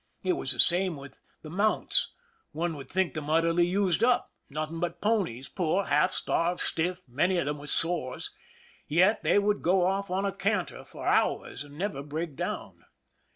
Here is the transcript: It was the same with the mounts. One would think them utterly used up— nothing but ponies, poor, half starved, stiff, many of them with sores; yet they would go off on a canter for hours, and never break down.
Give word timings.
It 0.23 0.33
was 0.33 0.51
the 0.51 0.59
same 0.59 0.95
with 0.97 1.19
the 1.43 1.51
mounts. 1.51 2.09
One 2.53 2.75
would 2.75 2.89
think 2.89 3.13
them 3.13 3.29
utterly 3.29 3.67
used 3.67 4.03
up— 4.03 4.31
nothing 4.49 4.79
but 4.79 4.99
ponies, 4.99 5.47
poor, 5.47 5.85
half 5.85 6.11
starved, 6.11 6.59
stiff, 6.59 7.03
many 7.07 7.37
of 7.37 7.45
them 7.45 7.59
with 7.59 7.69
sores; 7.69 8.33
yet 8.87 9.21
they 9.21 9.37
would 9.37 9.61
go 9.61 9.85
off 9.85 10.09
on 10.09 10.25
a 10.25 10.33
canter 10.33 10.83
for 10.83 11.05
hours, 11.05 11.63
and 11.63 11.77
never 11.77 12.01
break 12.01 12.35
down. 12.35 12.83